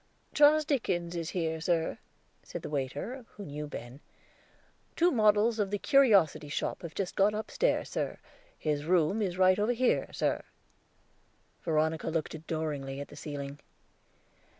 "Charles 0.33 0.65
Dickens 0.65 1.15
is 1.15 1.29
here, 1.29 1.61
sir," 1.61 1.99
said 2.41 2.63
the 2.63 2.71
waiter, 2.71 3.23
who 3.35 3.45
knew 3.45 3.67
Ben. 3.67 3.99
"Two 4.95 5.11
models 5.11 5.59
of 5.59 5.69
the 5.69 5.77
Curiosity 5.77 6.49
Shop 6.49 6.81
have 6.81 6.95
just 6.95 7.15
gone 7.15 7.35
upstairs, 7.35 7.89
sir. 7.91 8.17
His 8.57 8.83
room 8.85 9.21
is 9.21 9.37
right 9.37 9.59
over 9.59 9.73
here, 9.73 10.11
sir." 10.11 10.41
Veronica 11.63 12.09
looked 12.09 12.33
adoringly 12.33 12.99
at 12.99 13.09
the 13.09 13.15
ceiling. 13.15 13.59